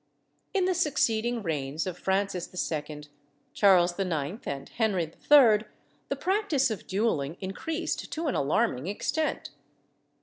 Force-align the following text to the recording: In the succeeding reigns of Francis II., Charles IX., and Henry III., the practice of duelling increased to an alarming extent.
In 0.55 0.65
the 0.65 0.73
succeeding 0.73 1.43
reigns 1.43 1.85
of 1.85 1.95
Francis 1.95 2.47
II., 2.71 3.03
Charles 3.53 3.99
IX., 3.99 4.39
and 4.47 4.67
Henry 4.69 5.03
III., 5.03 5.59
the 6.09 6.15
practice 6.19 6.71
of 6.71 6.87
duelling 6.87 7.37
increased 7.39 8.11
to 8.11 8.25
an 8.25 8.33
alarming 8.33 8.87
extent. 8.87 9.51